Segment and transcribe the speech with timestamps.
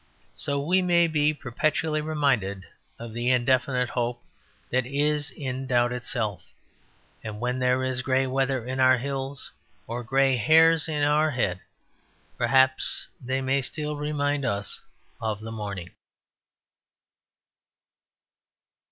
[0.33, 2.63] So we may be perpetually reminded
[2.97, 4.19] of the indefinite hope
[4.71, 6.43] that is in doubt itself;
[7.23, 9.51] and when there is grey weather in our hills
[9.85, 11.59] or grey hairs in our heads,
[12.35, 14.81] perhaps they may still remind us
[15.21, 15.91] of the morning.